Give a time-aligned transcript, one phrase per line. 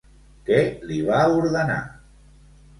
[0.47, 0.57] Què
[0.93, 1.79] li va ordenar?